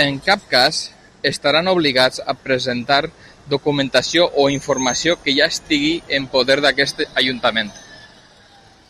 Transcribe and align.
En 0.00 0.18
cap 0.26 0.42
cas 0.50 0.76
estaran 1.30 1.70
obligats 1.72 2.22
a 2.34 2.36
presentar 2.44 3.00
documentació 3.56 4.28
o 4.44 4.46
informació 4.58 5.18
que 5.26 5.36
ja 5.40 5.50
estigui 5.56 5.92
en 6.20 6.30
poder 6.36 6.60
d'aquest 6.68 7.04
Ajuntament. 7.08 7.74